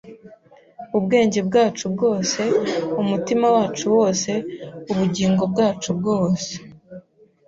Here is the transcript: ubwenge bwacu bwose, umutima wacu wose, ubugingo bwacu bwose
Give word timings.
ubwenge 0.97 1.39
bwacu 1.47 1.83
bwose, 1.93 2.41
umutima 3.01 3.47
wacu 3.55 3.85
wose, 3.95 4.31
ubugingo 4.91 5.43
bwacu 5.51 5.89
bwose 5.99 6.51